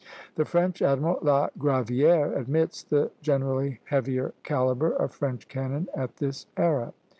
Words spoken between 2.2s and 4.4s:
admits the generally heavier